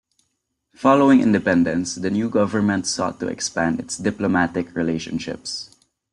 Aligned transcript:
Following 0.73 1.21
independence, 1.21 1.93
the 1.93 2.09
new 2.09 2.27
government 2.27 2.87
sought 2.87 3.19
to 3.19 3.27
expand 3.27 3.79
its 3.79 3.97
diplomatic 3.99 4.73
relationships. 4.75 5.75